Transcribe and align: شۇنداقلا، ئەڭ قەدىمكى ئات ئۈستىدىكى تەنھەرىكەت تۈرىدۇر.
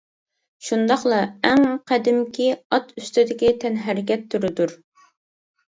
شۇنداقلا، 0.69 1.19
ئەڭ 1.49 1.61
قەدىمكى 1.91 2.49
ئات 2.57 2.91
ئۈستىدىكى 2.99 3.55
تەنھەرىكەت 3.67 4.29
تۈرىدۇر. 4.35 4.77